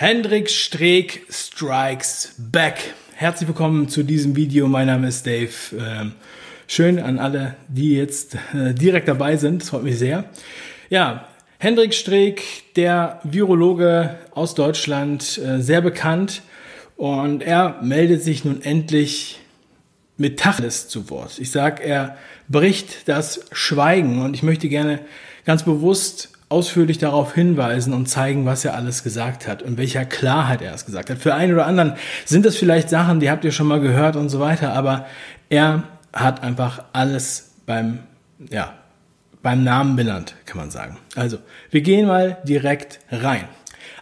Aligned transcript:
Hendrik 0.00 0.48
Streeck 0.48 1.26
strikes 1.28 2.32
back. 2.38 2.94
Herzlich 3.16 3.48
willkommen 3.48 3.88
zu 3.88 4.04
diesem 4.04 4.36
Video. 4.36 4.68
Mein 4.68 4.86
Name 4.86 5.08
ist 5.08 5.26
Dave. 5.26 5.50
Ähm, 5.76 6.12
schön 6.68 7.00
an 7.00 7.18
alle, 7.18 7.56
die 7.66 7.96
jetzt 7.96 8.36
äh, 8.54 8.74
direkt 8.74 9.08
dabei 9.08 9.36
sind. 9.36 9.60
Das 9.60 9.70
freut 9.70 9.82
mich 9.82 9.98
sehr. 9.98 10.26
Ja, 10.88 11.26
Hendrik 11.58 11.94
Streeck, 11.94 12.44
der 12.76 13.18
Virologe 13.24 14.14
aus 14.30 14.54
Deutschland, 14.54 15.36
äh, 15.38 15.60
sehr 15.60 15.80
bekannt. 15.80 16.42
Und 16.96 17.42
er 17.42 17.82
meldet 17.82 18.22
sich 18.22 18.44
nun 18.44 18.62
endlich 18.62 19.40
mit 20.16 20.38
Tacheles 20.38 20.86
zu 20.86 21.10
Wort. 21.10 21.40
Ich 21.40 21.50
sag, 21.50 21.84
er 21.84 22.16
bricht 22.46 23.08
das 23.08 23.40
Schweigen 23.50 24.22
und 24.22 24.34
ich 24.34 24.44
möchte 24.44 24.68
gerne 24.68 25.00
ganz 25.44 25.64
bewusst 25.64 26.37
ausführlich 26.48 26.98
darauf 26.98 27.34
hinweisen 27.34 27.92
und 27.92 28.06
zeigen, 28.06 28.46
was 28.46 28.64
er 28.64 28.74
alles 28.74 29.02
gesagt 29.02 29.46
hat 29.46 29.62
und 29.62 29.76
welcher 29.76 30.04
Klarheit 30.04 30.62
er 30.62 30.74
es 30.74 30.86
gesagt 30.86 31.10
hat. 31.10 31.18
Für 31.18 31.34
einen 31.34 31.52
oder 31.52 31.66
anderen 31.66 31.94
sind 32.24 32.46
das 32.46 32.56
vielleicht 32.56 32.88
Sachen, 32.88 33.20
die 33.20 33.30
habt 33.30 33.44
ihr 33.44 33.52
schon 33.52 33.66
mal 33.66 33.80
gehört 33.80 34.16
und 34.16 34.28
so 34.30 34.40
weiter, 34.40 34.72
aber 34.72 35.06
er 35.50 35.84
hat 36.12 36.42
einfach 36.42 36.84
alles 36.92 37.50
beim, 37.66 38.00
ja, 38.50 38.74
beim 39.42 39.62
Namen 39.62 39.96
benannt, 39.96 40.34
kann 40.46 40.58
man 40.58 40.70
sagen. 40.70 40.96
Also, 41.14 41.38
wir 41.70 41.82
gehen 41.82 42.06
mal 42.06 42.38
direkt 42.44 43.00
rein. 43.10 43.44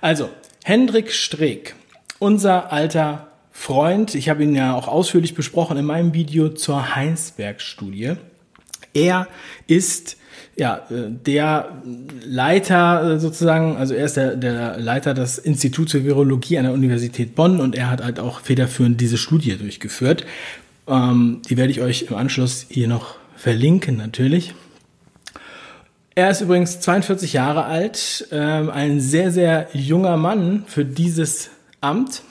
Also, 0.00 0.30
Hendrik 0.64 1.12
Streeck, 1.12 1.74
unser 2.18 2.72
alter 2.72 3.26
Freund, 3.50 4.14
ich 4.14 4.28
habe 4.28 4.44
ihn 4.44 4.54
ja 4.54 4.74
auch 4.74 4.86
ausführlich 4.86 5.34
besprochen 5.34 5.76
in 5.78 5.84
meinem 5.84 6.14
Video 6.14 6.48
zur 6.50 6.94
Heinsberg-Studie. 6.94 8.14
Er 8.94 9.26
ist 9.66 10.16
ja, 10.56 10.86
äh, 10.90 11.10
der 11.10 11.82
Leiter 12.24 13.14
äh, 13.14 13.18
sozusagen, 13.18 13.76
also 13.76 13.94
er 13.94 14.04
ist 14.04 14.16
der, 14.16 14.36
der 14.36 14.78
Leiter 14.78 15.14
des 15.14 15.38
Instituts 15.38 15.92
für 15.92 16.04
Virologie 16.04 16.58
an 16.58 16.64
der 16.64 16.72
Universität 16.72 17.34
Bonn 17.34 17.60
und 17.60 17.74
er 17.74 17.90
hat 17.90 18.02
halt 18.02 18.18
auch 18.18 18.40
federführend 18.40 19.00
diese 19.00 19.18
Studie 19.18 19.56
durchgeführt. 19.56 20.24
Ähm, 20.88 21.42
die 21.48 21.56
werde 21.56 21.70
ich 21.70 21.80
euch 21.80 22.06
im 22.08 22.16
Anschluss 22.16 22.66
hier 22.68 22.88
noch 22.88 23.16
verlinken 23.36 23.96
natürlich. 23.96 24.54
Er 26.14 26.30
ist 26.30 26.40
übrigens 26.40 26.80
42 26.80 27.34
Jahre 27.34 27.64
alt, 27.64 28.26
ähm, 28.32 28.70
ein 28.70 29.00
sehr, 29.00 29.30
sehr 29.30 29.68
junger 29.74 30.16
Mann 30.16 30.64
für 30.66 30.84
dieses 30.84 31.50
Amt. 31.82 32.22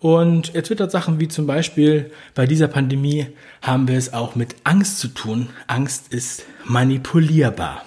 Und 0.00 0.54
er 0.54 0.62
twittert 0.62 0.90
Sachen 0.90 1.20
wie 1.20 1.28
zum 1.28 1.46
Beispiel, 1.46 2.10
bei 2.34 2.46
dieser 2.46 2.68
Pandemie 2.68 3.26
haben 3.60 3.86
wir 3.86 3.98
es 3.98 4.12
auch 4.14 4.34
mit 4.34 4.56
Angst 4.64 4.98
zu 4.98 5.08
tun. 5.08 5.50
Angst 5.66 6.12
ist 6.12 6.44
manipulierbar. 6.64 7.84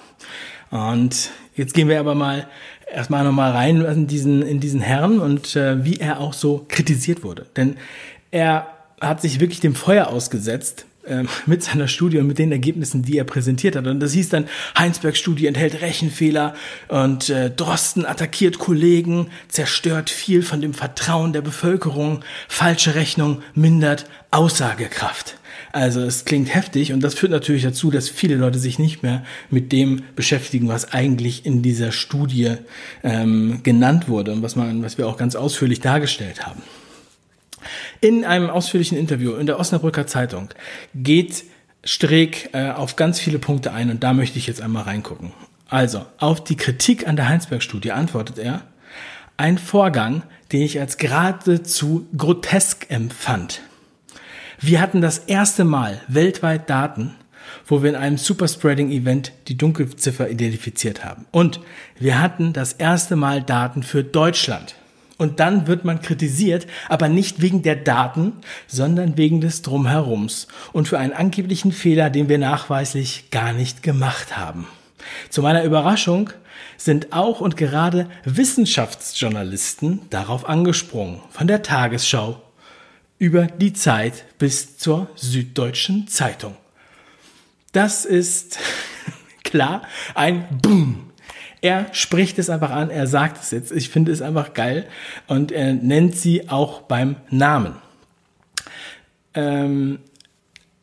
Und 0.70 1.30
jetzt 1.56 1.74
gehen 1.74 1.88
wir 1.88 1.98
aber 1.98 2.14
mal 2.14 2.46
erstmal 2.92 3.24
nochmal 3.24 3.50
rein 3.50 3.80
in 3.82 4.06
diesen, 4.06 4.42
in 4.42 4.60
diesen 4.60 4.80
Herrn 4.80 5.18
und 5.18 5.56
äh, 5.56 5.84
wie 5.84 5.96
er 5.96 6.20
auch 6.20 6.32
so 6.32 6.64
kritisiert 6.68 7.24
wurde. 7.24 7.46
Denn 7.56 7.76
er 8.30 8.68
hat 9.00 9.20
sich 9.20 9.40
wirklich 9.40 9.60
dem 9.60 9.74
Feuer 9.74 10.06
ausgesetzt, 10.06 10.86
mit 11.46 11.62
seiner 11.62 11.88
Studie 11.88 12.18
und 12.18 12.26
mit 12.26 12.38
den 12.38 12.52
Ergebnissen, 12.52 13.02
die 13.02 13.18
er 13.18 13.24
präsentiert 13.24 13.76
hat. 13.76 13.86
Und 13.86 14.00
das 14.00 14.12
hieß 14.12 14.30
dann, 14.30 14.46
Heinsberg-Studie 14.78 15.46
enthält 15.46 15.80
Rechenfehler 15.80 16.54
und 16.88 17.28
äh, 17.30 17.50
Drosten 17.50 18.06
attackiert 18.06 18.58
Kollegen, 18.58 19.28
zerstört 19.48 20.10
viel 20.10 20.42
von 20.42 20.60
dem 20.60 20.74
Vertrauen 20.74 21.32
der 21.32 21.42
Bevölkerung, 21.42 22.20
falsche 22.48 22.94
Rechnung 22.94 23.42
mindert 23.54 24.06
Aussagekraft. 24.30 25.36
Also 25.72 26.00
es 26.02 26.24
klingt 26.24 26.54
heftig 26.54 26.92
und 26.92 27.02
das 27.02 27.14
führt 27.14 27.32
natürlich 27.32 27.64
dazu, 27.64 27.90
dass 27.90 28.08
viele 28.08 28.36
Leute 28.36 28.58
sich 28.58 28.78
nicht 28.78 29.02
mehr 29.02 29.24
mit 29.50 29.72
dem 29.72 30.02
beschäftigen, 30.14 30.68
was 30.68 30.92
eigentlich 30.92 31.44
in 31.46 31.62
dieser 31.62 31.90
Studie 31.90 32.56
ähm, 33.02 33.60
genannt 33.62 34.08
wurde 34.08 34.32
und 34.32 34.42
was, 34.42 34.54
man, 34.54 34.82
was 34.82 34.98
wir 34.98 35.08
auch 35.08 35.16
ganz 35.16 35.34
ausführlich 35.34 35.80
dargestellt 35.80 36.46
haben. 36.46 36.62
In 38.00 38.24
einem 38.24 38.50
ausführlichen 38.50 38.98
Interview 38.98 39.34
in 39.34 39.46
der 39.46 39.58
Osnabrücker 39.58 40.06
Zeitung 40.06 40.50
geht 40.94 41.44
Streeck 41.84 42.50
äh, 42.52 42.70
auf 42.70 42.96
ganz 42.96 43.20
viele 43.20 43.38
Punkte 43.38 43.72
ein 43.72 43.90
und 43.90 44.02
da 44.02 44.14
möchte 44.14 44.38
ich 44.38 44.46
jetzt 44.46 44.60
einmal 44.60 44.84
reingucken. 44.84 45.32
Also, 45.68 46.04
auf 46.18 46.42
die 46.42 46.56
Kritik 46.56 47.06
an 47.06 47.16
der 47.16 47.28
Heinsberg-Studie 47.28 47.92
antwortet 47.92 48.38
er, 48.38 48.62
ein 49.36 49.58
Vorgang, 49.58 50.22
den 50.52 50.62
ich 50.62 50.78
als 50.80 50.98
geradezu 50.98 52.06
grotesk 52.16 52.86
empfand. 52.90 53.60
Wir 54.60 54.80
hatten 54.80 55.00
das 55.00 55.18
erste 55.18 55.64
Mal 55.64 56.00
weltweit 56.06 56.70
Daten, 56.70 57.14
wo 57.66 57.82
wir 57.82 57.90
in 57.90 57.96
einem 57.96 58.18
Superspreading-Event 58.18 59.32
die 59.48 59.56
Dunkelziffer 59.56 60.30
identifiziert 60.30 61.04
haben. 61.04 61.26
Und 61.32 61.60
wir 61.98 62.20
hatten 62.20 62.52
das 62.52 62.72
erste 62.72 63.16
Mal 63.16 63.42
Daten 63.42 63.82
für 63.82 64.04
Deutschland. 64.04 64.76
Und 65.16 65.38
dann 65.38 65.66
wird 65.68 65.84
man 65.84 66.00
kritisiert, 66.00 66.66
aber 66.88 67.08
nicht 67.08 67.40
wegen 67.40 67.62
der 67.62 67.76
Daten, 67.76 68.32
sondern 68.66 69.16
wegen 69.16 69.40
des 69.40 69.62
Drumherums 69.62 70.48
und 70.72 70.88
für 70.88 70.98
einen 70.98 71.12
angeblichen 71.12 71.70
Fehler, 71.70 72.10
den 72.10 72.28
wir 72.28 72.38
nachweislich 72.38 73.30
gar 73.30 73.52
nicht 73.52 73.82
gemacht 73.82 74.36
haben. 74.36 74.66
Zu 75.30 75.42
meiner 75.42 75.62
Überraschung 75.62 76.30
sind 76.76 77.12
auch 77.12 77.40
und 77.40 77.56
gerade 77.56 78.08
Wissenschaftsjournalisten 78.24 80.00
darauf 80.10 80.48
angesprungen, 80.48 81.20
von 81.30 81.46
der 81.46 81.62
Tagesschau 81.62 82.40
über 83.18 83.46
die 83.46 83.72
Zeit 83.72 84.24
bis 84.38 84.78
zur 84.78 85.08
Süddeutschen 85.14 86.08
Zeitung. 86.08 86.56
Das 87.72 88.04
ist 88.04 88.58
klar 89.44 89.82
ein 90.14 90.46
Boom 90.60 91.13
er 91.64 91.86
spricht 91.92 92.38
es 92.38 92.50
einfach 92.50 92.70
an, 92.70 92.90
er 92.90 93.06
sagt 93.06 93.42
es 93.42 93.50
jetzt. 93.50 93.72
Ich 93.72 93.88
finde 93.88 94.12
es 94.12 94.20
einfach 94.20 94.52
geil 94.52 94.86
und 95.28 95.50
er 95.50 95.72
nennt 95.72 96.14
sie 96.14 96.50
auch 96.50 96.82
beim 96.82 97.16
Namen. 97.30 97.76
Ähm, 99.32 100.00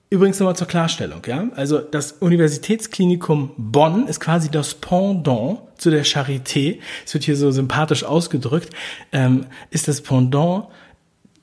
übrigens 0.09 0.39
nochmal 0.39 0.55
zur 0.55 0.65
Klarstellung, 0.65 1.21
ja. 1.27 1.49
Also 1.55 1.77
das 1.77 2.13
Universitätsklinikum 2.13 3.51
Bonn 3.57 4.07
ist 4.07 4.19
quasi 4.19 4.49
das 4.49 4.73
Pendant 4.73 5.59
zu 5.77 5.91
der 5.91 6.03
Charité. 6.03 6.79
Es 7.05 7.13
wird 7.13 7.25
hier 7.25 7.35
so 7.35 7.51
sympathisch 7.51 8.03
ausgedrückt. 8.03 8.73
Ähm, 9.11 9.45
ist 9.69 9.87
das 9.87 10.01
Pendant 10.01 10.65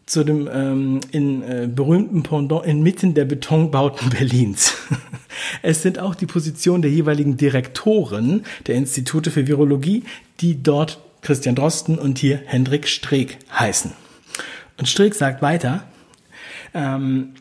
zu 0.08 0.24
dem 0.24 0.48
ähm, 0.50 1.00
in 1.12 1.42
äh, 1.42 1.68
berühmten 1.72 2.22
Pendant 2.22 2.64
inmitten 2.64 3.14
der 3.14 3.26
Betonbauten 3.26 4.10
Berlins. 4.18 4.74
es 5.62 5.82
sind 5.82 5.98
auch 5.98 6.14
die 6.14 6.26
Positionen 6.26 6.82
der 6.82 6.90
jeweiligen 6.90 7.36
Direktoren 7.36 8.44
der 8.66 8.76
Institute 8.76 9.30
für 9.30 9.46
Virologie, 9.46 10.04
die 10.40 10.62
dort 10.62 10.98
Christian 11.20 11.54
Drosten 11.54 11.98
und 11.98 12.18
hier 12.18 12.40
Hendrik 12.46 12.88
Streeck 12.88 13.38
heißen. 13.52 13.92
Und 14.78 14.88
Streeck 14.88 15.14
sagt 15.14 15.42
weiter, 15.42 15.84
ähm, 16.72 17.34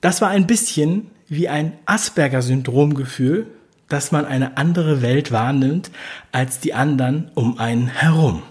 das 0.00 0.20
war 0.20 0.30
ein 0.30 0.46
bisschen 0.46 1.10
wie 1.28 1.48
ein 1.48 1.72
Asperger-Syndrom-Gefühl, 1.84 3.46
dass 3.88 4.12
man 4.12 4.24
eine 4.24 4.56
andere 4.56 5.02
Welt 5.02 5.32
wahrnimmt 5.32 5.90
als 6.32 6.60
die 6.60 6.74
anderen 6.74 7.30
um 7.34 7.58
einen 7.58 7.88
herum. 7.88 8.42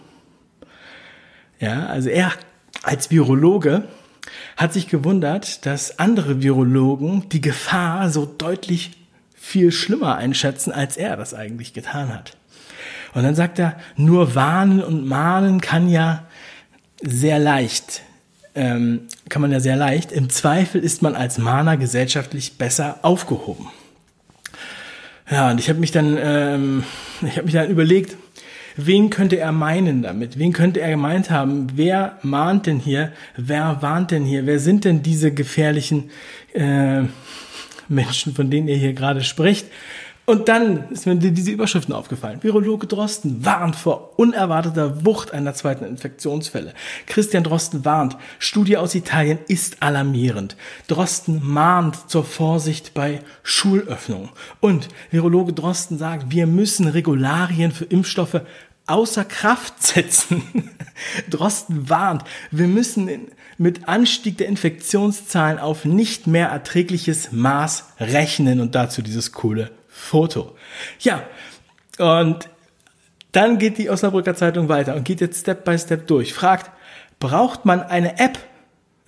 Ja, 1.59 1.87
also 1.87 2.09
er 2.09 2.33
als 2.87 3.11
Virologe 3.11 3.83
hat 4.55 4.73
sich 4.73 4.87
gewundert, 4.87 5.65
dass 5.65 5.99
andere 5.99 6.41
Virologen 6.41 7.29
die 7.29 7.41
Gefahr 7.41 8.09
so 8.09 8.25
deutlich 8.25 8.91
viel 9.35 9.71
schlimmer 9.71 10.15
einschätzen, 10.15 10.71
als 10.71 10.97
er 10.97 11.17
das 11.17 11.33
eigentlich 11.33 11.73
getan 11.73 12.13
hat. 12.13 12.37
Und 13.13 13.23
dann 13.23 13.35
sagt 13.35 13.59
er, 13.59 13.77
nur 13.95 14.35
warnen 14.35 14.83
und 14.83 15.05
mahnen 15.05 15.61
kann 15.61 15.89
ja 15.89 16.25
sehr 17.01 17.39
leicht, 17.39 18.01
ähm, 18.55 19.01
kann 19.29 19.41
man 19.41 19.51
ja 19.51 19.59
sehr 19.59 19.75
leicht. 19.75 20.11
Im 20.11 20.29
Zweifel 20.29 20.81
ist 20.81 21.01
man 21.01 21.15
als 21.15 21.37
Mahner 21.37 21.77
gesellschaftlich 21.77 22.57
besser 22.57 22.99
aufgehoben. 23.01 23.67
Ja, 25.29 25.51
und 25.51 25.59
ich 25.59 25.69
habe 25.69 25.79
mich 25.79 25.91
dann, 25.91 26.17
ähm, 26.19 26.83
ich 27.21 27.37
habe 27.37 27.43
mich 27.43 27.53
dann 27.53 27.69
überlegt, 27.69 28.15
Wen 28.77 29.09
könnte 29.09 29.37
er 29.37 29.51
meinen 29.51 30.03
damit? 30.03 30.37
Wen 30.37 30.53
könnte 30.53 30.81
er 30.81 30.91
gemeint 30.91 31.31
haben? 31.31 31.67
Wer 31.75 32.19
mahnt 32.21 32.67
denn 32.67 32.79
hier? 32.79 33.11
Wer 33.35 33.81
warnt 33.81 34.11
denn 34.11 34.23
hier? 34.23 34.45
Wer 34.45 34.59
sind 34.59 34.85
denn 34.85 35.01
diese 35.01 35.33
gefährlichen 35.33 36.11
äh, 36.53 37.01
Menschen, 37.87 38.35
von 38.35 38.51
denen 38.51 38.67
er 38.67 38.77
hier 38.77 38.93
gerade 38.93 39.23
spricht? 39.23 39.65
Und 40.29 40.49
dann 40.49 40.89
ist 40.89 41.05
mir 41.05 41.15
diese 41.15 41.51
Überschriften 41.51 41.93
aufgefallen. 41.93 42.43
Virologe 42.43 42.85
Drosten 42.85 43.45
warnt 43.45 43.77
vor 43.77 44.19
unerwarteter 44.19 45.05
Wucht 45.05 45.31
einer 45.31 45.53
zweiten 45.53 45.85
Infektionsfälle. 45.85 46.73
Christian 47.05 47.45
Drosten 47.45 47.85
warnt, 47.85 48.17
Studie 48.37 48.75
aus 48.75 48.93
Italien 48.93 49.39
ist 49.47 49.81
alarmierend. 49.81 50.57
Drosten 50.89 51.39
mahnt 51.45 52.09
zur 52.09 52.25
Vorsicht 52.25 52.93
bei 52.93 53.21
Schulöffnungen. 53.41 54.27
Und 54.59 54.89
Virologe 55.11 55.53
Drosten 55.53 55.97
sagt, 55.97 56.29
wir 56.29 56.45
müssen 56.45 56.89
Regularien 56.89 57.71
für 57.71 57.85
Impfstoffe 57.85 58.41
außer 58.87 59.25
Kraft 59.25 59.81
setzen. 59.83 60.71
Drosten 61.29 61.89
warnt, 61.89 62.23
wir 62.49 62.67
müssen 62.67 63.27
mit 63.59 63.87
Anstieg 63.87 64.37
der 64.37 64.47
Infektionszahlen 64.47 65.59
auf 65.59 65.85
nicht 65.85 66.27
mehr 66.27 66.47
erträgliches 66.49 67.31
Maß 67.31 67.85
rechnen 67.99 68.59
und 68.59 68.75
dazu 68.75 69.01
dieses 69.01 69.31
coole 69.31 69.71
Foto. 69.87 70.55
Ja, 70.99 71.23
und 71.99 72.49
Dann 73.37 73.59
geht 73.59 73.77
die 73.77 73.89
Osnabrücker 73.89 74.33
Zeitung 74.33 74.67
weiter 74.69 74.95
und 74.95 75.03
geht 75.03 75.21
jetzt 75.21 75.41
Step 75.41 75.63
by 75.63 75.77
Step 75.77 76.07
durch. 76.07 76.33
Fragt, 76.33 76.71
braucht 77.19 77.65
man 77.65 77.83
eine 77.83 78.19
App? 78.19 78.39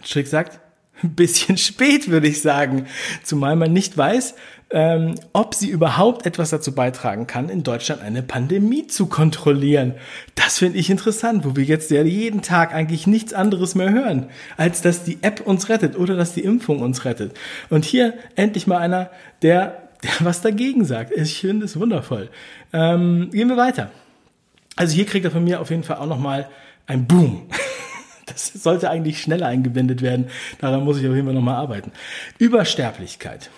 Strick 0.03 0.27
sagt, 0.27 0.59
ein 1.03 1.15
bisschen 1.15 1.57
spät, 1.57 2.09
würde 2.09 2.27
ich 2.27 2.41
sagen. 2.41 2.87
Zumal 3.23 3.55
man 3.55 3.73
nicht 3.73 3.97
weiß, 3.97 4.35
ähm, 4.71 5.15
ob 5.33 5.55
sie 5.55 5.69
überhaupt 5.69 6.25
etwas 6.25 6.51
dazu 6.51 6.73
beitragen 6.73 7.25
kann, 7.25 7.49
in 7.49 7.63
Deutschland 7.63 8.01
eine 8.01 8.21
Pandemie 8.21 8.85
zu 8.87 9.07
kontrollieren. 9.07 9.95
Das 10.35 10.59
finde 10.59 10.77
ich 10.77 10.89
interessant, 10.89 11.43
wo 11.43 11.55
wir 11.55 11.63
jetzt 11.63 11.89
ja 11.89 12.03
jeden 12.03 12.41
Tag 12.41 12.73
eigentlich 12.73 13.07
nichts 13.07 13.33
anderes 13.33 13.73
mehr 13.75 13.91
hören, 13.91 14.27
als 14.57 14.81
dass 14.81 15.03
die 15.03 15.17
App 15.21 15.41
uns 15.45 15.69
rettet 15.69 15.97
oder 15.97 16.15
dass 16.15 16.33
die 16.33 16.43
Impfung 16.43 16.81
uns 16.81 17.05
rettet. 17.05 17.33
Und 17.69 17.85
hier 17.85 18.13
endlich 18.35 18.67
mal 18.67 18.77
einer, 18.77 19.09
der, 19.41 19.89
der 20.03 20.11
was 20.19 20.41
dagegen 20.41 20.85
sagt. 20.85 21.11
Ich 21.17 21.39
finde 21.39 21.65
es 21.65 21.79
wundervoll. 21.79 22.29
Ähm, 22.71 23.29
gehen 23.31 23.49
wir 23.49 23.57
weiter. 23.57 23.89
Also 24.75 24.93
hier 24.95 25.05
kriegt 25.05 25.25
er 25.25 25.31
von 25.31 25.43
mir 25.43 25.61
auf 25.61 25.71
jeden 25.71 25.83
Fall 25.83 25.97
auch 25.97 26.07
nochmal 26.07 26.47
ein 26.85 27.07
Boom. 27.07 27.49
Das 28.31 28.51
sollte 28.53 28.89
eigentlich 28.89 29.21
schneller 29.21 29.47
eingeblendet 29.47 30.01
werden. 30.01 30.29
Daran 30.59 30.83
muss 30.83 30.97
ich 30.99 31.07
auf 31.07 31.15
jeden 31.15 31.25
Fall 31.25 31.35
nochmal 31.35 31.55
arbeiten. 31.55 31.91
Übersterblichkeit. 32.37 33.49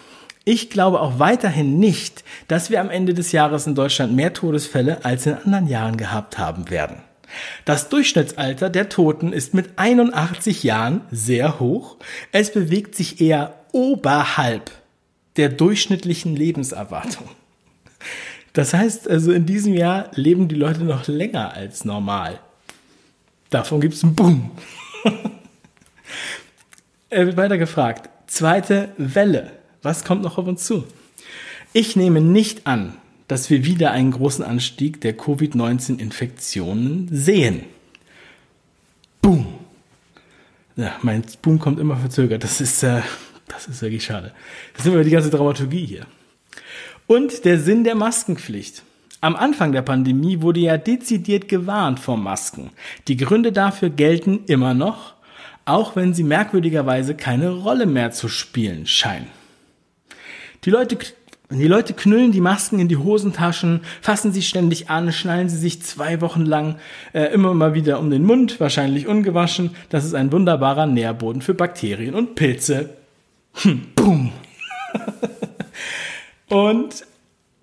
Ich 0.44 0.69
glaube 0.69 1.01
auch 1.01 1.19
weiterhin 1.19 1.77
nicht, 1.77 2.23
dass 2.47 2.69
wir 2.69 2.81
am 2.81 2.89
Ende 2.89 3.13
des 3.13 3.31
Jahres 3.31 3.68
in 3.68 3.75
Deutschland 3.75 4.15
mehr 4.15 4.33
Todesfälle 4.33 5.06
als 5.06 5.25
in 5.25 5.35
anderen 5.35 5.68
Jahren 5.68 5.97
gehabt 5.97 6.38
haben 6.38 6.69
werden. 6.69 6.97
Das 7.63 7.89
Durchschnittsalter 7.89 8.69
der 8.69 8.89
Toten 8.89 9.33
ist 9.33 9.53
mit 9.53 9.77
81 9.77 10.63
Jahren 10.63 11.01
sehr 11.12 11.59
hoch. 11.59 11.97
Es 12.31 12.51
bewegt 12.51 12.95
sich 12.95 13.21
eher 13.21 13.56
oberhalb 13.71 14.71
der 15.38 15.50
durchschnittlichen 15.50 16.35
Lebenserwartung. 16.35 17.29
Das 18.53 18.74
heißt 18.74 19.09
also, 19.09 19.31
in 19.31 19.45
diesem 19.45 19.74
Jahr 19.74 20.09
leben 20.13 20.47
die 20.47 20.56
Leute 20.56 20.83
noch 20.83 21.07
länger 21.07 21.53
als 21.53 21.85
normal. 21.85 22.39
Davon 23.51 23.81
gibt 23.81 23.94
es 23.94 24.03
einen 24.03 24.15
Boom. 24.15 24.50
er 27.09 27.25
wird 27.27 27.38
weiter 27.38 27.59
gefragt. 27.59 28.09
Zweite 28.25 28.89
Welle. 28.98 29.51
Was 29.83 30.03
kommt 30.06 30.24
noch 30.24 30.38
auf 30.38 30.48
uns 30.48 30.63
zu? 30.65 30.86
Ich 31.74 31.95
nehme 31.95 32.21
nicht 32.21 32.65
an, 32.65 32.98
dass 33.27 33.50
wir 33.50 33.65
wieder 33.65 33.92
einen 33.92 34.12
großen 34.12 34.44
Anstieg 34.44 35.01
der 35.01 35.15
Covid-19-Infektionen 35.18 37.09
sehen. 37.12 37.65
Boom. 39.21 39.45
Ja, 40.77 40.95
mein 41.01 41.24
Boom 41.42 41.59
kommt 41.59 41.80
immer 41.80 41.98
verzögert. 41.98 42.45
Das 42.45 42.62
ist, 42.62 42.83
äh, 42.83 43.01
das 43.50 43.68
ist 43.68 43.81
wirklich 43.81 44.06
schade. 44.06 44.31
Das 44.74 44.86
ist 44.86 44.94
immer 44.94 45.03
die 45.03 45.12
ganze 45.12 45.30
Dramaturgie 45.30 45.86
hier. 45.86 46.06
Und 47.06 47.44
der 47.44 47.59
Sinn 47.59 47.83
der 47.83 47.95
Maskenpflicht. 47.95 48.83
Am 49.23 49.35
Anfang 49.35 49.71
der 49.71 49.83
Pandemie 49.83 50.41
wurde 50.41 50.62
ja 50.62 50.77
dezidiert 50.77 51.47
gewarnt 51.47 52.00
vor 52.00 52.18
Masken. 52.18 52.71
Die 53.07 53.18
Gründe 53.18 53.51
dafür 53.51 53.91
gelten 53.91 54.45
immer 54.47 54.73
noch, 54.73 55.13
auch 55.63 55.95
wenn 55.95 56.15
sie 56.15 56.23
merkwürdigerweise 56.23 57.13
keine 57.13 57.51
Rolle 57.51 57.85
mehr 57.85 58.12
zu 58.12 58.27
spielen 58.27 58.88
scheinen. 58.88 59.27
Die 60.65 60.71
Leute, 60.71 60.97
die 61.51 61.68
Leute 61.68 61.94
knüllen 61.94 62.31
die 62.31 62.41
Masken 62.41 62.79
in 62.79 62.88
die 62.88 62.97
Hosentaschen, 62.97 63.81
fassen 64.01 64.33
sie 64.33 64.41
ständig 64.41 64.89
an, 64.89 65.12
schnallen 65.12 65.50
sie 65.50 65.57
sich 65.57 65.83
zwei 65.83 66.19
Wochen 66.21 66.45
lang 66.45 66.77
äh, 67.13 67.25
immer 67.25 67.53
mal 67.53 67.75
wieder 67.75 68.00
um 68.00 68.09
den 68.09 68.24
Mund, 68.24 68.59
wahrscheinlich 68.59 69.06
ungewaschen. 69.06 69.75
Das 69.89 70.03
ist 70.03 70.15
ein 70.15 70.31
wunderbarer 70.31 70.88
Nährboden 70.88 71.44
für 71.44 71.53
Bakterien 71.53 72.15
und 72.15 72.33
Pilze. 72.33 72.89
Hm, 73.53 73.85
boom. 73.94 74.31
und 76.50 77.06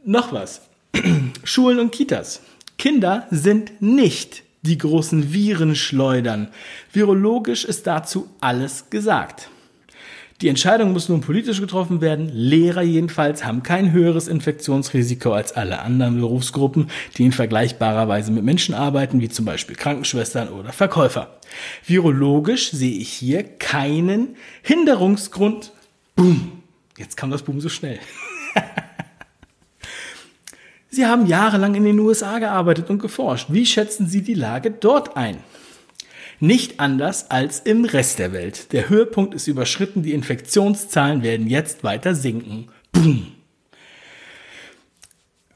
noch 0.05 0.33
was. 0.33 0.68
Schulen 1.45 1.79
und 1.79 1.93
Kitas. 1.93 2.43
Kinder 2.77 3.27
sind 3.31 3.81
nicht 3.81 4.43
die 4.63 4.79
großen 4.79 5.33
Virenschleudern. 5.33 6.49
Virologisch 6.93 7.65
ist 7.65 7.87
dazu 7.87 8.29
alles 8.41 8.91
gesagt. 8.91 9.51
Die 10.41 10.49
Entscheidung 10.49 10.93
muss 10.93 11.09
nun 11.09 11.21
politisch 11.21 11.61
getroffen 11.61 12.01
werden. 12.01 12.31
Lehrer 12.33 12.83
jedenfalls 12.83 13.45
haben 13.45 13.65
kein 13.65 13.91
höheres 13.91 14.29
Infektionsrisiko 14.29 15.33
als 15.33 15.53
alle 15.53 15.81
anderen 15.81 16.21
Berufsgruppen, 16.21 16.91
die 17.17 17.25
in 17.25 17.33
vergleichbarer 17.33 18.07
Weise 18.07 18.31
mit 18.31 18.45
Menschen 18.45 18.73
arbeiten, 18.73 19.21
wie 19.21 19.29
zum 19.29 19.45
Beispiel 19.45 19.75
Krankenschwestern 19.75 20.49
oder 20.49 20.73
Verkäufer. 20.73 21.39
Virologisch 21.85 22.71
sehe 22.71 22.99
ich 22.99 23.09
hier 23.09 23.43
keinen 23.43 24.37
Hinderungsgrund. 24.63 25.73
Boom. 26.15 26.63
Jetzt 26.97 27.17
kam 27.17 27.33
das 27.33 27.43
Boom 27.43 27.61
so 27.61 27.69
schnell. 27.69 27.99
Sie 30.99 31.07
haben 31.07 31.27
jahrelang 31.27 31.77
in 31.77 31.85
den 31.85 32.01
USA 32.01 32.41
gearbeitet 32.41 32.91
und 32.91 32.99
geforscht. 32.99 33.51
Wie 33.51 33.67
schätzen 33.67 34.09
Sie 34.09 34.21
die 34.21 34.35
Lage 34.35 34.73
dort 34.73 35.17
ein? 35.17 35.37
Nicht 36.41 36.81
anders 36.81 37.31
als 37.31 37.61
im 37.61 37.85
Rest 37.85 38.19
der 38.19 38.33
Welt. 38.33 38.73
Der 38.73 38.89
Höhepunkt 38.89 39.33
ist 39.33 39.47
überschritten, 39.47 40.03
die 40.03 40.13
Infektionszahlen 40.13 41.23
werden 41.23 41.47
jetzt 41.47 41.85
weiter 41.85 42.17
sinken. 42.17 42.67
Boom. 42.91 43.29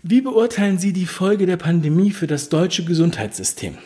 Wie 0.04 0.20
beurteilen 0.20 0.78
Sie 0.78 0.92
die 0.92 1.06
Folge 1.06 1.46
der 1.46 1.56
Pandemie 1.56 2.12
für 2.12 2.28
das 2.28 2.48
deutsche 2.48 2.84
Gesundheitssystem? 2.84 3.78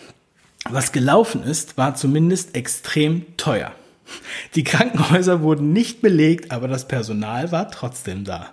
Was 0.68 0.92
gelaufen 0.92 1.42
ist, 1.42 1.78
war 1.78 1.94
zumindest 1.94 2.54
extrem 2.54 3.34
teuer. 3.38 3.72
Die 4.56 4.64
Krankenhäuser 4.64 5.40
wurden 5.40 5.72
nicht 5.72 6.02
belegt, 6.02 6.52
aber 6.52 6.68
das 6.68 6.86
Personal 6.86 7.50
war 7.50 7.70
trotzdem 7.70 8.24
da. 8.24 8.52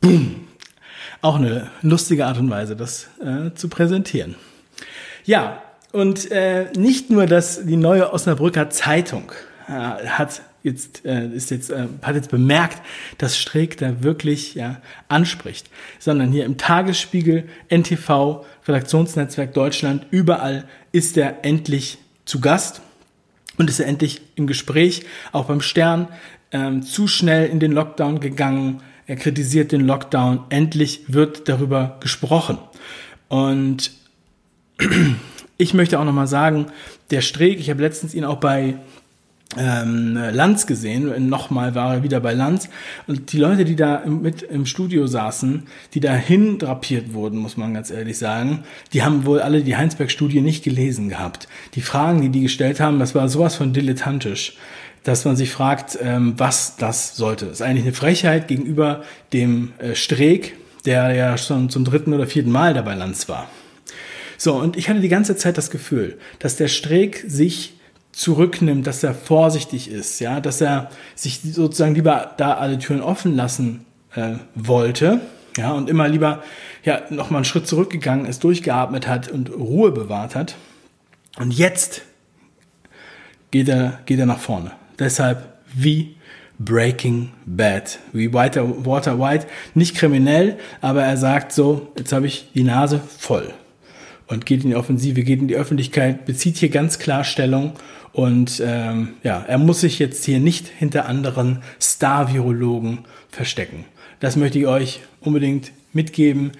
Boom. 0.00 0.46
Auch 1.22 1.36
eine 1.36 1.68
lustige 1.82 2.26
Art 2.26 2.38
und 2.38 2.50
Weise, 2.50 2.76
das 2.76 3.08
äh, 3.20 3.54
zu 3.54 3.68
präsentieren. 3.68 4.34
Ja, 5.24 5.62
und 5.92 6.30
äh, 6.30 6.66
nicht 6.76 7.10
nur, 7.10 7.26
dass 7.26 7.64
die 7.64 7.76
neue 7.76 8.12
Osnabrücker 8.12 8.70
Zeitung 8.70 9.32
äh, 9.68 9.72
hat 9.72 10.42
jetzt 10.66 11.04
äh, 11.04 11.28
ist 11.28 11.50
jetzt 11.50 11.70
äh, 11.70 11.86
hat 12.02 12.16
jetzt 12.16 12.30
bemerkt, 12.30 12.82
dass 13.18 13.38
Streeck 13.38 13.78
da 13.78 14.02
wirklich 14.02 14.54
ja 14.56 14.80
anspricht, 15.08 15.70
sondern 15.98 16.32
hier 16.32 16.44
im 16.44 16.58
Tagesspiegel, 16.58 17.48
NTV, 17.68 18.44
Redaktionsnetzwerk 18.66 19.54
Deutschland, 19.54 20.06
überall 20.10 20.64
ist 20.92 21.16
er 21.16 21.44
endlich 21.44 21.98
zu 22.24 22.40
Gast 22.40 22.82
und 23.58 23.70
ist 23.70 23.80
er 23.80 23.86
endlich 23.86 24.20
im 24.34 24.46
Gespräch, 24.46 25.06
auch 25.32 25.46
beim 25.46 25.60
Stern, 25.60 26.08
ähm, 26.50 26.82
zu 26.82 27.06
schnell 27.06 27.48
in 27.48 27.60
den 27.60 27.72
Lockdown 27.72 28.20
gegangen. 28.20 28.82
Er 29.06 29.16
kritisiert 29.16 29.72
den 29.72 29.86
Lockdown. 29.86 30.40
Endlich 30.48 31.02
wird 31.08 31.48
darüber 31.48 31.96
gesprochen. 32.00 32.58
Und 33.28 33.92
ich 35.58 35.74
möchte 35.74 35.98
auch 35.98 36.04
nochmal 36.04 36.26
sagen, 36.26 36.66
der 37.10 37.20
Streeck, 37.20 37.60
ich 37.60 37.70
habe 37.70 37.82
letztens 37.82 38.14
ihn 38.14 38.24
auch 38.24 38.38
bei 38.38 38.76
ähm, 39.56 40.18
Lanz 40.32 40.66
gesehen, 40.66 41.28
nochmal 41.28 41.74
war 41.76 41.94
er 41.94 42.02
wieder 42.02 42.18
bei 42.20 42.34
Lanz 42.34 42.68
und 43.06 43.32
die 43.32 43.38
Leute, 43.38 43.64
die 43.64 43.76
da 43.76 44.04
mit 44.04 44.42
im 44.42 44.66
Studio 44.66 45.06
saßen, 45.06 45.62
die 45.94 46.00
dahin 46.00 46.58
drapiert 46.58 47.14
wurden, 47.14 47.38
muss 47.38 47.56
man 47.56 47.72
ganz 47.72 47.90
ehrlich 47.90 48.18
sagen, 48.18 48.64
die 48.92 49.04
haben 49.04 49.24
wohl 49.24 49.40
alle 49.40 49.62
die 49.62 49.76
Heinsberg-Studie 49.76 50.40
nicht 50.40 50.64
gelesen 50.64 51.08
gehabt. 51.08 51.48
Die 51.74 51.80
Fragen, 51.80 52.22
die 52.22 52.28
die 52.30 52.42
gestellt 52.42 52.80
haben, 52.80 52.98
das 52.98 53.14
war 53.14 53.28
sowas 53.28 53.54
von 53.54 53.72
dilettantisch, 53.72 54.56
dass 55.06 55.24
man 55.24 55.36
sich 55.36 55.52
fragt, 55.52 55.96
ähm, 56.02 56.34
was 56.36 56.76
das 56.76 57.14
sollte. 57.16 57.46
Das 57.46 57.60
ist 57.60 57.62
eigentlich 57.62 57.84
eine 57.84 57.92
Frechheit 57.92 58.48
gegenüber 58.48 59.04
dem 59.32 59.72
äh, 59.78 59.94
Streeck, 59.94 60.56
der 60.84 61.14
ja 61.14 61.38
schon 61.38 61.70
zum 61.70 61.84
dritten 61.84 62.12
oder 62.12 62.26
vierten 62.26 62.50
Mal 62.50 62.74
dabei 62.74 62.94
Lanz 62.94 63.28
war. 63.28 63.48
So, 64.36 64.54
und 64.54 64.76
ich 64.76 64.88
hatte 64.88 64.98
die 64.98 65.08
ganze 65.08 65.36
Zeit 65.36 65.58
das 65.58 65.70
Gefühl, 65.70 66.18
dass 66.40 66.56
der 66.56 66.66
Streeck 66.66 67.24
sich 67.28 67.74
zurücknimmt, 68.10 68.84
dass 68.84 69.04
er 69.04 69.14
vorsichtig 69.14 69.90
ist, 69.90 70.18
ja, 70.18 70.40
dass 70.40 70.60
er 70.60 70.90
sich 71.14 71.40
sozusagen 71.40 71.94
lieber 71.94 72.32
da 72.36 72.54
alle 72.54 72.78
Türen 72.78 73.00
offen 73.00 73.36
lassen 73.36 73.84
äh, 74.16 74.34
wollte, 74.56 75.20
ja, 75.56 75.72
und 75.72 75.88
immer 75.88 76.08
lieber 76.08 76.42
ja 76.82 77.02
nochmal 77.10 77.38
einen 77.38 77.44
Schritt 77.44 77.68
zurückgegangen 77.68 78.26
ist, 78.26 78.42
durchgeatmet 78.42 79.06
hat 79.06 79.28
und 79.28 79.52
Ruhe 79.52 79.92
bewahrt 79.92 80.34
hat. 80.34 80.56
Und 81.38 81.52
jetzt 81.52 82.02
geht 83.52 83.68
er, 83.68 84.00
geht 84.04 84.18
er 84.18 84.26
nach 84.26 84.40
vorne. 84.40 84.72
Deshalb 84.98 85.54
wie 85.74 86.16
Breaking 86.58 87.30
Bad, 87.44 87.98
wie 88.12 88.32
Walter, 88.32 88.86
Walter 88.86 89.18
White, 89.18 89.46
nicht 89.74 89.94
kriminell, 89.94 90.56
aber 90.80 91.02
er 91.02 91.16
sagt 91.16 91.52
so, 91.52 91.92
jetzt 91.98 92.12
habe 92.12 92.26
ich 92.26 92.50
die 92.54 92.62
Nase 92.62 93.00
voll 93.18 93.52
und 94.26 94.46
geht 94.46 94.64
in 94.64 94.70
die 94.70 94.76
Offensive, 94.76 95.22
geht 95.22 95.40
in 95.40 95.48
die 95.48 95.56
Öffentlichkeit, 95.56 96.24
bezieht 96.24 96.56
hier 96.56 96.70
ganz 96.70 96.98
klar 96.98 97.24
Stellung 97.24 97.74
und 98.12 98.62
ähm, 98.64 99.14
ja, 99.22 99.44
er 99.46 99.58
muss 99.58 99.82
sich 99.82 99.98
jetzt 99.98 100.24
hier 100.24 100.40
nicht 100.40 100.68
hinter 100.68 101.06
anderen 101.06 101.62
Star-Virologen 101.80 103.00
verstecken. 103.30 103.84
Das 104.20 104.36
möchte 104.36 104.58
ich 104.58 104.66
euch 104.66 105.00
unbedingt 105.20 105.72
mitgeben. 105.92 106.52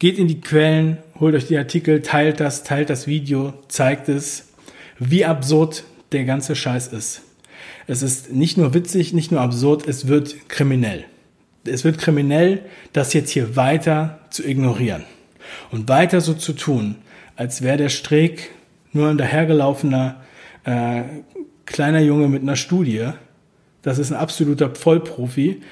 Geht 0.00 0.18
in 0.18 0.26
die 0.26 0.40
Quellen, 0.40 0.98
holt 1.20 1.36
euch 1.36 1.46
die 1.46 1.56
Artikel, 1.56 2.02
teilt 2.02 2.40
das, 2.40 2.64
teilt 2.64 2.90
das 2.90 3.06
Video, 3.06 3.54
zeigt 3.68 4.08
es, 4.08 4.48
wie 4.98 5.24
absurd 5.24 5.84
der 6.12 6.24
ganze 6.24 6.56
Scheiß 6.56 6.88
ist. 6.88 7.22
Es 7.86 8.02
ist 8.02 8.32
nicht 8.32 8.56
nur 8.56 8.74
witzig, 8.74 9.12
nicht 9.12 9.30
nur 9.30 9.40
absurd, 9.40 9.86
es 9.86 10.08
wird 10.08 10.48
kriminell. 10.48 11.04
Es 11.64 11.84
wird 11.84 11.98
kriminell, 11.98 12.62
das 12.92 13.12
jetzt 13.12 13.30
hier 13.30 13.56
weiter 13.56 14.20
zu 14.30 14.46
ignorieren. 14.46 15.04
Und 15.70 15.88
weiter 15.88 16.20
so 16.20 16.34
zu 16.34 16.52
tun, 16.52 16.96
als 17.36 17.62
wäre 17.62 17.76
der 17.76 17.88
Streeck 17.88 18.50
nur 18.92 19.08
ein 19.08 19.18
dahergelaufener 19.18 20.16
äh, 20.64 21.02
kleiner 21.66 22.00
Junge 22.00 22.28
mit 22.28 22.42
einer 22.42 22.56
Studie, 22.56 23.10
das 23.82 23.98
ist 23.98 24.10
ein 24.10 24.16
absoluter 24.16 24.74
Vollprofi, 24.74 25.62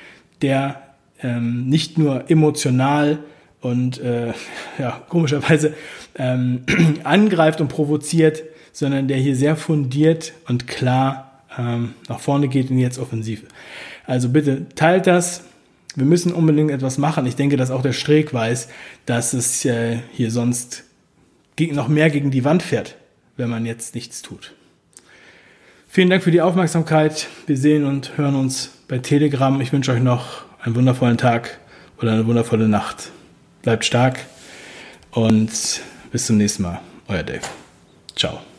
der 0.42 0.82
ähm, 1.22 1.68
nicht 1.68 1.98
nur 1.98 2.30
emotional 2.30 3.18
und 3.60 3.98
äh, 4.00 4.32
ja, 4.78 5.02
komischerweise 5.08 5.74
ähm, 6.16 6.64
angreift 7.04 7.60
und 7.60 7.68
provoziert, 7.68 8.42
sondern 8.72 9.08
der 9.08 9.16
hier 9.16 9.36
sehr 9.36 9.56
fundiert 9.56 10.32
und 10.48 10.66
klar 10.66 11.23
ähm, 11.58 11.94
nach 12.08 12.20
vorne 12.20 12.48
geht 12.48 12.70
in 12.70 12.78
jetzt 12.78 12.98
Offensive. 12.98 13.46
Also 14.06 14.28
bitte 14.28 14.66
teilt 14.74 15.06
das. 15.06 15.44
Wir 15.96 16.06
müssen 16.06 16.32
unbedingt 16.32 16.70
etwas 16.70 16.98
machen. 16.98 17.26
Ich 17.26 17.36
denke, 17.36 17.56
dass 17.56 17.70
auch 17.70 17.82
der 17.82 17.92
Streeck 17.92 18.34
weiß, 18.34 18.68
dass 19.06 19.32
es 19.32 19.64
äh, 19.64 19.98
hier 20.12 20.30
sonst 20.30 20.84
noch 21.58 21.88
mehr 21.88 22.10
gegen 22.10 22.30
die 22.30 22.44
Wand 22.44 22.62
fährt, 22.62 22.96
wenn 23.36 23.48
man 23.48 23.64
jetzt 23.64 23.94
nichts 23.94 24.22
tut. 24.22 24.54
Vielen 25.88 26.10
Dank 26.10 26.24
für 26.24 26.32
die 26.32 26.40
Aufmerksamkeit. 26.40 27.28
Wir 27.46 27.56
sehen 27.56 27.84
und 27.84 28.18
hören 28.18 28.34
uns 28.34 28.72
bei 28.88 28.98
Telegram. 28.98 29.60
Ich 29.60 29.72
wünsche 29.72 29.92
euch 29.92 30.02
noch 30.02 30.44
einen 30.60 30.74
wundervollen 30.74 31.18
Tag 31.18 31.60
oder 32.00 32.12
eine 32.12 32.26
wundervolle 32.26 32.68
Nacht. 32.68 33.12
Bleibt 33.62 33.84
stark 33.84 34.18
und 35.12 35.80
bis 36.10 36.26
zum 36.26 36.36
nächsten 36.36 36.64
Mal. 36.64 36.80
Euer 37.06 37.22
Dave. 37.22 37.42
Ciao. 38.16 38.53